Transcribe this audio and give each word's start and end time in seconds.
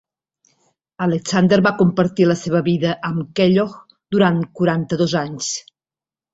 Alexander 1.05 1.59
va 1.67 1.73
compartir 1.81 2.27
la 2.31 2.37
seva 2.45 2.63
vida 2.69 2.95
amb 3.11 3.31
Kellogg 3.41 3.95
durant 4.17 4.43
quaranta-dos 4.61 5.19
anys. 5.25 5.55